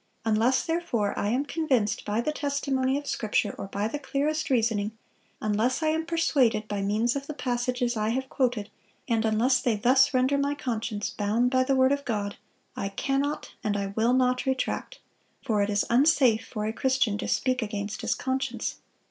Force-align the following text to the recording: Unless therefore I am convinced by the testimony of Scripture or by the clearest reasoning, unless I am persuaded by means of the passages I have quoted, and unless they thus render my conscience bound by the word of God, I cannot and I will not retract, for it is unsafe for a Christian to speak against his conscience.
Unless 0.25 0.65
therefore 0.65 1.13
I 1.15 1.29
am 1.29 1.45
convinced 1.45 2.05
by 2.05 2.21
the 2.21 2.31
testimony 2.31 2.97
of 2.97 3.05
Scripture 3.05 3.53
or 3.55 3.67
by 3.67 3.87
the 3.87 3.99
clearest 3.99 4.49
reasoning, 4.49 4.93
unless 5.39 5.83
I 5.83 5.89
am 5.89 6.07
persuaded 6.07 6.67
by 6.67 6.81
means 6.81 7.15
of 7.15 7.27
the 7.27 7.35
passages 7.35 7.95
I 7.95 8.09
have 8.09 8.27
quoted, 8.27 8.71
and 9.07 9.23
unless 9.25 9.61
they 9.61 9.75
thus 9.75 10.11
render 10.11 10.39
my 10.39 10.55
conscience 10.55 11.11
bound 11.11 11.51
by 11.51 11.63
the 11.63 11.75
word 11.75 11.91
of 11.91 12.03
God, 12.03 12.37
I 12.75 12.89
cannot 12.89 13.51
and 13.63 13.77
I 13.77 13.93
will 13.95 14.13
not 14.13 14.47
retract, 14.47 14.97
for 15.45 15.61
it 15.61 15.69
is 15.69 15.85
unsafe 15.87 16.47
for 16.47 16.65
a 16.65 16.73
Christian 16.73 17.15
to 17.19 17.27
speak 17.27 17.61
against 17.61 18.01
his 18.01 18.15
conscience. 18.15 18.77